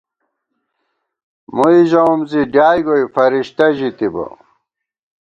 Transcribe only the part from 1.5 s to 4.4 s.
مُوئی ژَوُم زی ڈیائےگوئی فرشتہ ژِتِبہ